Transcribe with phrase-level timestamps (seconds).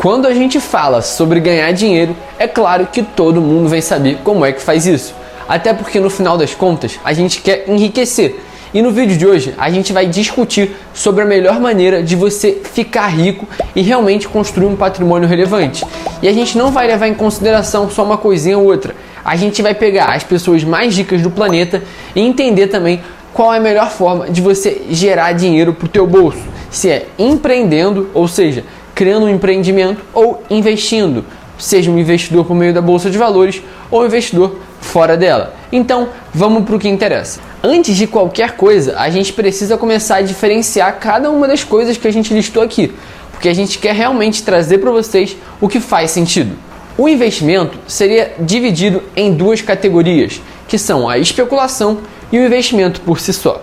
[0.00, 4.46] Quando a gente fala sobre ganhar dinheiro, é claro que todo mundo vai saber como
[4.46, 5.14] é que faz isso.
[5.46, 8.40] Até porque no final das contas a gente quer enriquecer.
[8.72, 12.62] E no vídeo de hoje a gente vai discutir sobre a melhor maneira de você
[12.72, 15.84] ficar rico e realmente construir um patrimônio relevante.
[16.22, 18.96] E a gente não vai levar em consideração só uma coisinha ou outra.
[19.22, 21.82] A gente vai pegar as pessoas mais ricas do planeta
[22.16, 23.02] e entender também
[23.34, 26.40] qual é a melhor forma de você gerar dinheiro para o teu bolso.
[26.70, 28.64] Se é empreendendo, ou seja,
[29.00, 31.24] criando um empreendimento ou investindo,
[31.58, 35.54] seja um investidor por meio da bolsa de valores ou um investidor fora dela.
[35.72, 37.40] Então, vamos para o que interessa.
[37.62, 42.06] Antes de qualquer coisa, a gente precisa começar a diferenciar cada uma das coisas que
[42.06, 42.92] a gente listou aqui,
[43.30, 46.54] porque a gente quer realmente trazer para vocês o que faz sentido.
[46.98, 53.18] O investimento seria dividido em duas categorias, que são a especulação e o investimento por
[53.18, 53.62] si só.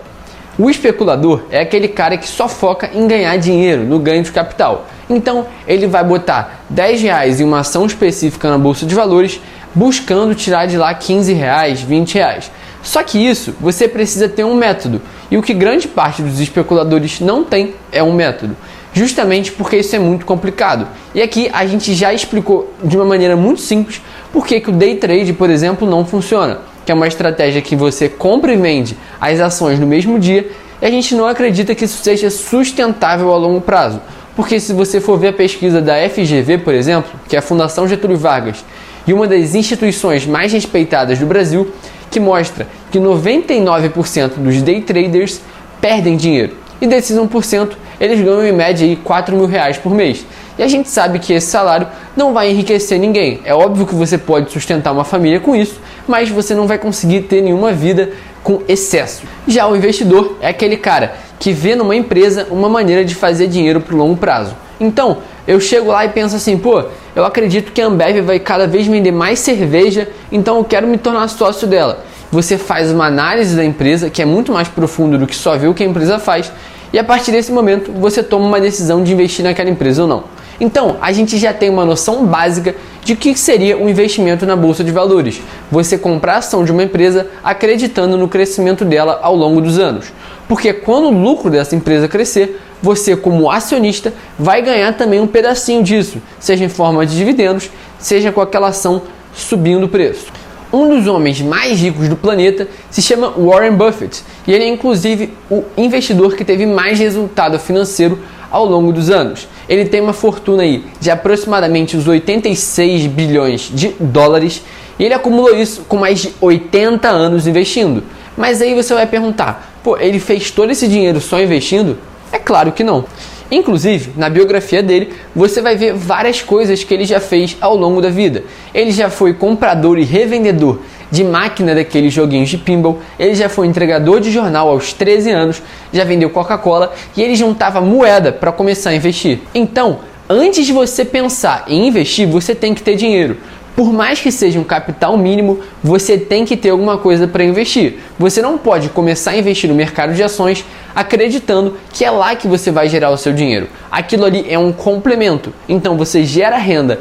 [0.58, 4.88] O especulador é aquele cara que só foca em ganhar dinheiro, no ganho de capital.
[5.08, 9.40] Então ele vai botar 10 reais em uma ação específica na bolsa de valores,
[9.72, 12.50] buscando tirar de lá 15 reais, 20 reais.
[12.82, 17.20] Só que isso você precisa ter um método, e o que grande parte dos especuladores
[17.20, 18.56] não tem é um método,
[18.92, 20.88] justamente porque isso é muito complicado.
[21.14, 24.02] E aqui a gente já explicou de uma maneira muito simples
[24.32, 26.58] por que o day trade, por exemplo, não funciona
[26.88, 30.48] que é uma estratégia que você compra e vende as ações no mesmo dia,
[30.80, 34.00] e a gente não acredita que isso seja sustentável a longo prazo.
[34.34, 37.86] Porque se você for ver a pesquisa da FGV, por exemplo, que é a Fundação
[37.86, 38.64] Getúlio Vargas,
[39.06, 41.70] e uma das instituições mais respeitadas do Brasil,
[42.10, 45.42] que mostra que 99% dos day traders
[45.82, 46.56] perdem dinheiro.
[46.80, 50.24] E desses 1%, eles ganham em média aí 4 mil reais por mês.
[50.58, 53.40] E a gente sabe que esse salário não vai enriquecer ninguém.
[53.44, 57.22] É óbvio que você pode sustentar uma família com isso, mas você não vai conseguir
[57.22, 58.10] ter nenhuma vida
[58.42, 59.22] com excesso.
[59.46, 63.80] Já o investidor é aquele cara que vê numa empresa uma maneira de fazer dinheiro
[63.80, 64.56] para o longo prazo.
[64.80, 66.84] Então, eu chego lá e penso assim, pô,
[67.14, 70.98] eu acredito que a Ambev vai cada vez vender mais cerveja, então eu quero me
[70.98, 72.04] tornar sócio dela.
[72.30, 75.68] Você faz uma análise da empresa que é muito mais profundo do que só ver
[75.68, 76.52] o que a empresa faz,
[76.92, 80.24] e a partir desse momento você toma uma decisão de investir naquela empresa ou não.
[80.60, 82.74] Então, a gente já tem uma noção básica
[83.04, 85.40] de que seria um investimento na bolsa de valores.
[85.70, 90.12] Você comprar a ação de uma empresa acreditando no crescimento dela ao longo dos anos.
[90.48, 95.82] Porque quando o lucro dessa empresa crescer, você, como acionista, vai ganhar também um pedacinho
[95.82, 99.02] disso, seja em forma de dividendos, seja com aquela ação
[99.32, 100.26] subindo o preço.
[100.72, 105.32] Um dos homens mais ricos do planeta se chama Warren Buffett e ele é inclusive
[105.50, 108.18] o investidor que teve mais resultado financeiro
[108.50, 109.48] ao longo dos anos.
[109.68, 114.62] Ele tem uma fortuna aí de aproximadamente os 86 bilhões de dólares
[114.98, 118.02] e ele acumulou isso com mais de 80 anos investindo.
[118.36, 121.96] Mas aí você vai perguntar, pô, ele fez todo esse dinheiro só investindo?
[122.30, 123.04] É claro que não.
[123.50, 128.02] Inclusive, na biografia dele, você vai ver várias coisas que ele já fez ao longo
[128.02, 128.44] da vida.
[128.74, 130.80] Ele já foi comprador e revendedor
[131.10, 135.62] de máquina daqueles joguinhos de pinball, ele já foi entregador de jornal aos 13 anos,
[135.92, 139.40] já vendeu Coca-Cola e ele juntava moeda para começar a investir.
[139.54, 143.38] Então, antes de você pensar em investir, você tem que ter dinheiro.
[143.78, 148.00] Por mais que seja um capital mínimo, você tem que ter alguma coisa para investir.
[148.18, 150.64] Você não pode começar a investir no mercado de ações
[150.96, 153.68] acreditando que é lá que você vai gerar o seu dinheiro.
[153.88, 155.52] Aquilo ali é um complemento.
[155.68, 156.98] Então você gera renda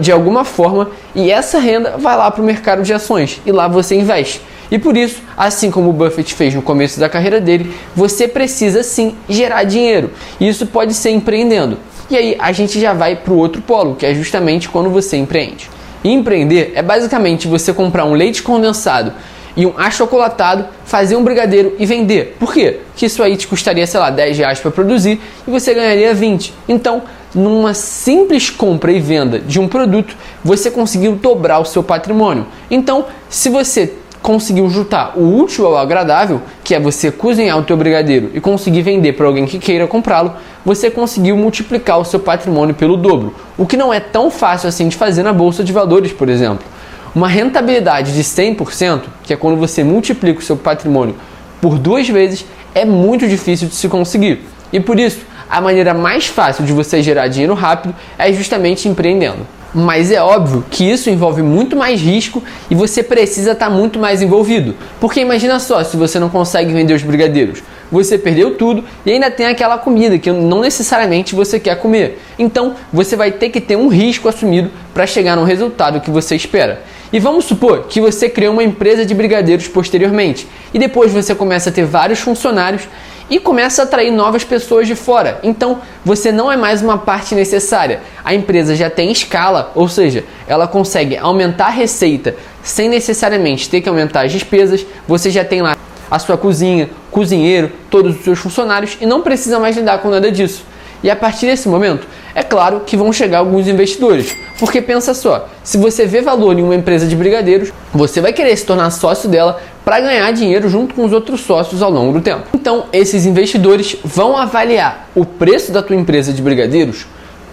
[0.00, 3.68] de alguma forma e essa renda vai lá para o mercado de ações e lá
[3.68, 4.40] você investe.
[4.70, 8.82] E por isso, assim como o Buffett fez no começo da carreira dele, você precisa
[8.82, 10.12] sim gerar dinheiro.
[10.40, 11.76] E isso pode ser empreendendo.
[12.08, 15.18] E aí a gente já vai para o outro polo, que é justamente quando você
[15.18, 15.75] empreende.
[16.08, 19.12] Empreender é basicamente você comprar um leite condensado
[19.56, 22.36] e um achocolatado, fazer um brigadeiro e vender.
[22.38, 22.80] Por quê?
[22.94, 26.52] Que isso aí te custaria, sei lá, 10 reais para produzir e você ganharia 20.
[26.68, 27.02] Então,
[27.34, 32.46] numa simples compra e venda de um produto, você conseguiu dobrar o seu patrimônio.
[32.70, 33.94] Então, se você
[34.26, 38.82] conseguiu juntar o útil ao agradável, que é você cozinhar o teu brigadeiro e conseguir
[38.82, 43.64] vender para alguém que queira comprá-lo, você conseguiu multiplicar o seu patrimônio pelo dobro, o
[43.64, 46.66] que não é tão fácil assim de fazer na bolsa de valores, por exemplo.
[47.14, 51.14] Uma rentabilidade de 100%, que é quando você multiplica o seu patrimônio
[51.60, 52.44] por duas vezes,
[52.74, 54.40] é muito difícil de se conseguir.
[54.72, 59.46] E por isso, a maneira mais fácil de você gerar dinheiro rápido é justamente empreendendo.
[59.74, 64.22] Mas é óbvio que isso envolve muito mais risco e você precisa estar muito mais
[64.22, 64.74] envolvido.
[64.98, 67.62] Porque imagina só se você não consegue vender os brigadeiros.
[67.92, 72.18] Você perdeu tudo e ainda tem aquela comida que não necessariamente você quer comer.
[72.38, 76.34] Então você vai ter que ter um risco assumido para chegar no resultado que você
[76.34, 76.82] espera.
[77.12, 81.68] E vamos supor que você criou uma empresa de brigadeiros posteriormente e depois você começa
[81.68, 82.88] a ter vários funcionários
[83.28, 85.40] e começa a atrair novas pessoas de fora.
[85.42, 88.00] Então, você não é mais uma parte necessária.
[88.24, 93.80] A empresa já tem escala, ou seja, ela consegue aumentar a receita sem necessariamente ter
[93.80, 94.86] que aumentar as despesas.
[95.06, 95.76] Você já tem lá
[96.10, 100.30] a sua cozinha, cozinheiro, todos os seus funcionários e não precisa mais lidar com nada
[100.30, 100.64] disso.
[101.02, 102.06] E a partir desse momento,
[102.36, 104.36] é claro que vão chegar alguns investidores.
[104.58, 108.54] Porque pensa só, se você vê valor em uma empresa de brigadeiros, você vai querer
[108.54, 112.20] se tornar sócio dela para ganhar dinheiro junto com os outros sócios ao longo do
[112.20, 112.44] tempo.
[112.54, 117.06] Então, esses investidores vão avaliar o preço da tua empresa de brigadeiros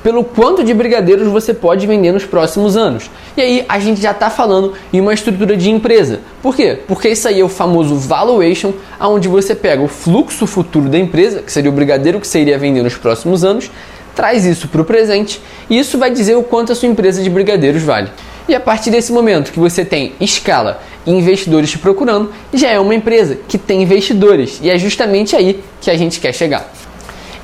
[0.04, 3.10] pelo quanto de brigadeiros você pode vender nos próximos anos.
[3.38, 6.20] E aí a gente já está falando em uma estrutura de empresa.
[6.42, 6.78] Por quê?
[6.86, 11.42] Porque isso aí é o famoso valuation, onde você pega o fluxo futuro da empresa,
[11.42, 13.72] que seria o brigadeiro que você iria vender nos próximos anos,
[14.16, 17.30] traz isso para o presente e isso vai dizer o quanto a sua empresa de
[17.30, 18.10] brigadeiros vale.
[18.48, 22.80] E a partir desse momento que você tem escala e investidores te procurando, já é
[22.80, 26.72] uma empresa que tem investidores e é justamente aí que a gente quer chegar.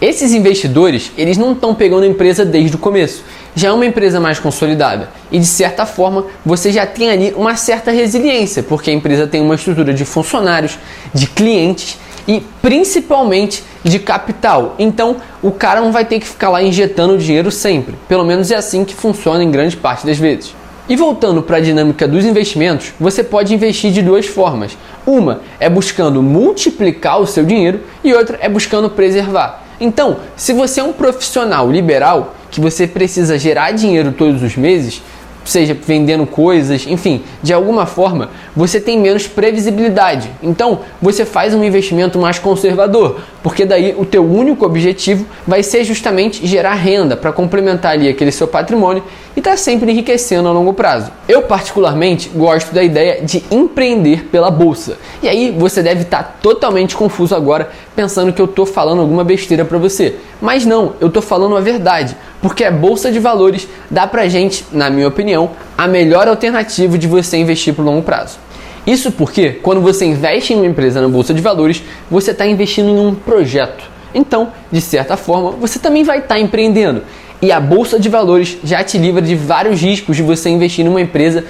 [0.02, 3.22] Esses investidores, eles não estão pegando a empresa desde o começo.
[3.54, 7.58] Já é uma empresa mais consolidada e de certa forma você já tem ali uma
[7.58, 10.78] certa resiliência, porque a empresa tem uma estrutura de funcionários,
[11.14, 14.76] de clientes e principalmente de capital.
[14.78, 17.96] Então o cara não vai ter que ficar lá injetando dinheiro sempre.
[18.08, 20.54] Pelo menos é assim que funciona em grande parte das vezes.
[20.88, 24.76] E voltando para a dinâmica dos investimentos, você pode investir de duas formas.
[25.06, 29.64] Uma é buscando multiplicar o seu dinheiro e outra é buscando preservar.
[29.80, 35.02] Então, se você é um profissional liberal que você precisa gerar dinheiro todos os meses,
[35.46, 40.30] seja vendendo coisas, enfim, de alguma forma, você tem menos previsibilidade.
[40.44, 45.84] Então, você faz um investimento mais conservador, porque daí o teu único objetivo vai ser
[45.84, 49.04] justamente gerar renda para complementar ali aquele seu patrimônio
[49.40, 51.12] e estar tá sempre enriquecendo a longo prazo.
[51.26, 54.98] Eu particularmente gosto da ideia de empreender pela bolsa.
[55.24, 59.24] E aí você deve estar tá totalmente confuso agora, pensando que eu estou falando alguma
[59.24, 60.18] besteira para você.
[60.42, 64.66] Mas não, eu estou falando a verdade, porque a bolsa de valores dá pra gente,
[64.74, 68.38] na minha opinião, a melhor alternativa de você investir por longo prazo.
[68.86, 71.82] Isso porque quando você investe em uma empresa na bolsa de valores,
[72.12, 73.86] você está investindo em um projeto.
[74.14, 77.04] Então, de certa forma, você também vai estar tá empreendendo.
[77.42, 80.90] E a bolsa de valores já te livra de vários riscos de você investir em
[80.90, 81.46] uma empresa,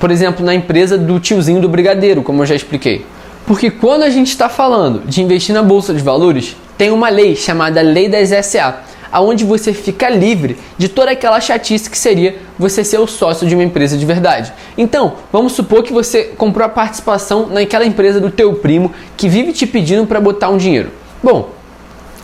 [0.00, 3.04] por exemplo, na empresa do tiozinho do brigadeiro, como eu já expliquei.
[3.46, 7.36] Porque quando a gente está falando de investir na bolsa de valores, tem uma lei
[7.36, 8.80] chamada Lei das SA,
[9.12, 13.54] aonde você fica livre de toda aquela chatice que seria você ser o sócio de
[13.54, 14.52] uma empresa de verdade.
[14.76, 19.52] Então, vamos supor que você comprou a participação naquela empresa do teu primo que vive
[19.52, 20.90] te pedindo para botar um dinheiro.
[21.22, 21.50] Bom,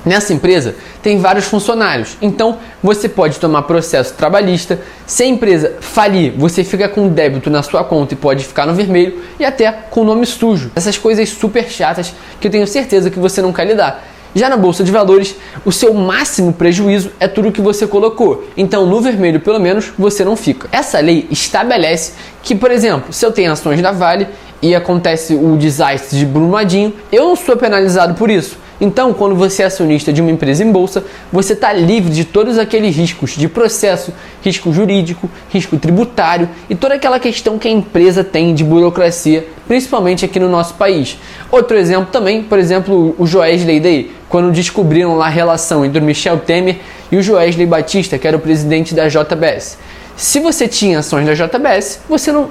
[0.04, 4.80] Nessa empresa tem vários funcionários, então você pode tomar processo trabalhista.
[5.06, 8.74] Se a empresa falir, você fica com débito na sua conta e pode ficar no
[8.74, 10.72] vermelho e até com nome sujo.
[10.74, 14.04] Essas coisas super chatas que eu tenho certeza que você não quer lidar.
[14.34, 18.44] Já na bolsa de valores, o seu máximo prejuízo é tudo que você colocou.
[18.56, 20.68] Então, no vermelho, pelo menos, você não fica.
[20.72, 22.12] Essa lei estabelece
[22.42, 24.26] que, por exemplo, se eu tenho ações da Vale
[24.62, 28.56] e acontece o desastre de Brumadinho, eu não sou penalizado por isso.
[28.84, 32.58] Então, quando você é acionista de uma empresa em bolsa, você está livre de todos
[32.58, 34.12] aqueles riscos de processo,
[34.42, 40.24] risco jurídico, risco tributário e toda aquela questão que a empresa tem de burocracia, principalmente
[40.24, 41.16] aqui no nosso país.
[41.48, 46.02] Outro exemplo também, por exemplo, o Joesley Day, quando descobriram lá a relação entre o
[46.02, 46.80] Michel Temer
[47.12, 49.78] e o Joesley Batista, que era o presidente da JBS.
[50.16, 52.50] Se você tinha ações da JBS, você não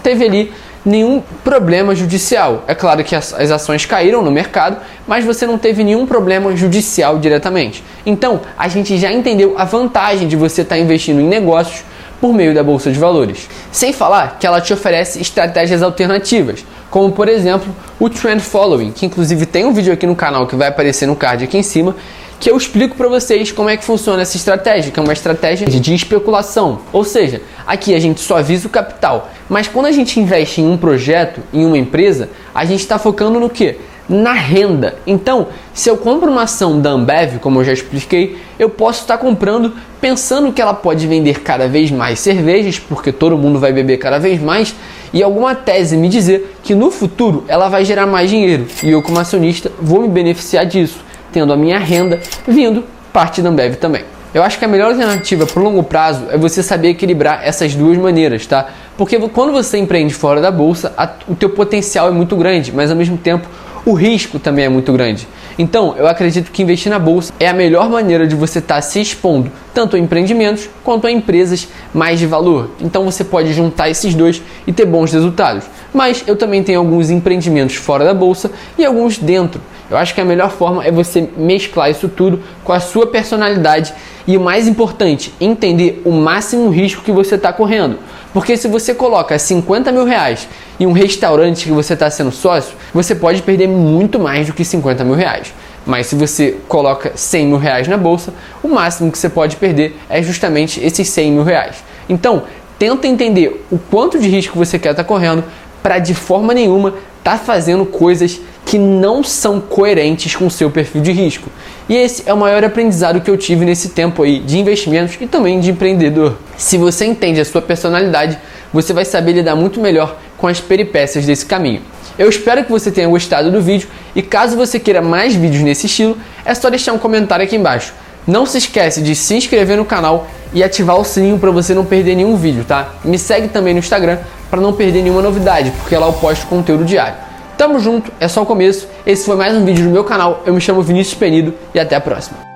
[0.00, 0.52] teve ali
[0.84, 2.64] nenhum problema judicial.
[2.66, 6.54] É claro que as, as, ações caíram no mercado, mas você não teve nenhum problema
[6.56, 7.84] judicial diretamente.
[8.04, 11.84] Então, a gente já entendeu a vantagem de você estar tá investindo em negócios
[12.20, 13.48] por meio da bolsa de valores.
[13.72, 19.06] Sem falar que ela te oferece estratégias alternativas, como por exemplo o trend following, que
[19.06, 21.96] inclusive tem um vídeo aqui no canal que vai aparecer no card aqui em cima,
[22.38, 25.66] que eu explico para vocês como é que funciona essa estratégia, que é uma estratégia
[25.66, 26.80] de especulação.
[26.92, 30.66] Ou seja, aqui a gente só visa o capital, mas quando a gente investe em
[30.66, 33.76] um projeto, em uma empresa, a gente está focando no que?
[34.08, 34.96] Na renda.
[35.06, 39.18] Então, se eu compro uma ação da Ambev, como eu já expliquei, eu posso estar
[39.18, 43.74] tá comprando pensando que ela pode vender cada vez mais cervejas, porque todo mundo vai
[43.74, 44.74] beber cada vez mais,
[45.12, 49.02] e alguma tese me dizer que no futuro ela vai gerar mais dinheiro e eu,
[49.02, 50.98] como acionista, vou me beneficiar disso
[51.30, 54.02] tendo a minha renda vindo parte da Ambev também.
[54.34, 57.74] Eu acho que a melhor alternativa para o longo prazo é você saber equilibrar essas
[57.74, 58.66] duas maneiras, tá?
[58.96, 62.90] Porque quando você empreende fora da bolsa, a, o teu potencial é muito grande, mas
[62.90, 63.48] ao mesmo tempo
[63.84, 65.26] o risco também é muito grande.
[65.58, 68.82] Então, eu acredito que investir na bolsa é a melhor maneira de você estar tá
[68.82, 72.70] se expondo tanto a empreendimentos quanto a empresas mais de valor.
[72.80, 75.64] Então, você pode juntar esses dois e ter bons resultados.
[75.92, 79.60] Mas eu também tenho alguns empreendimentos fora da bolsa e alguns dentro.
[79.90, 83.92] Eu acho que a melhor forma é você mesclar isso tudo com a sua personalidade
[84.26, 87.98] e o mais importante, entender o máximo risco que você está correndo.
[88.32, 90.48] Porque se você coloca 50 mil reais
[90.80, 94.64] em um restaurante que você está sendo sócio, você pode perder muito mais do que
[94.64, 95.52] 50 mil reais.
[95.84, 99.98] Mas se você coloca 100 mil reais na bolsa, o máximo que você pode perder
[100.08, 101.76] é justamente esses 100 mil reais.
[102.08, 102.44] Então,
[102.78, 105.44] tenta entender o quanto de risco você quer estar tá correndo
[105.82, 111.02] para de forma nenhuma tá fazendo coisas que não são coerentes com o seu perfil
[111.02, 111.50] de risco.
[111.88, 115.26] E esse é o maior aprendizado que eu tive nesse tempo aí de investimentos e
[115.26, 116.36] também de empreendedor.
[116.56, 118.38] Se você entende a sua personalidade,
[118.72, 121.82] você vai saber lidar muito melhor com as peripécias desse caminho.
[122.18, 125.86] Eu espero que você tenha gostado do vídeo e caso você queira mais vídeos nesse
[125.86, 127.92] estilo, é só deixar um comentário aqui embaixo.
[128.26, 131.84] Não se esquece de se inscrever no canal e ativar o sininho para você não
[131.84, 132.94] perder nenhum vídeo, tá?
[133.04, 134.18] Me segue também no Instagram
[134.52, 137.14] para não perder nenhuma novidade, porque lá eu posto conteúdo diário.
[137.56, 138.86] Tamo junto, é só o começo.
[139.06, 140.42] Esse foi mais um vídeo do meu canal.
[140.44, 142.51] Eu me chamo Vinícius Penido e até a próxima.